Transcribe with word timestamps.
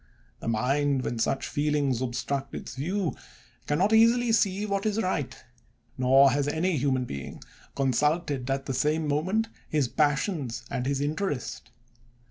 The 0.39 0.47
mind, 0.47 1.03
when 1.03 1.19
such 1.19 1.45
feelings 1.47 2.01
obstruct 2.01 2.55
its 2.55 2.73
view, 2.75 3.15
can 3.67 3.77
not 3.77 3.93
easily 3.93 4.31
see 4.31 4.65
what 4.65 4.87
is 4.87 4.99
right; 4.99 5.37
nor 5.95 6.31
has 6.31 6.47
any 6.47 6.75
human 6.75 7.05
being 7.05 7.39
consulted, 7.75 8.49
at 8.49 8.65
the 8.65 8.73
same 8.73 9.07
moment, 9.07 9.49
his 9.69 9.87
passions 9.87 10.63
and 10.71 10.87
his 10.87 11.01
interest. 11.01 11.69